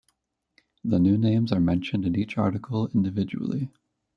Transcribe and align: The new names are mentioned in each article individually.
The 0.83 0.97
new 0.97 1.15
names 1.15 1.51
are 1.51 1.59
mentioned 1.59 2.07
in 2.07 2.15
each 2.15 2.35
article 2.35 2.87
individually. 2.87 3.69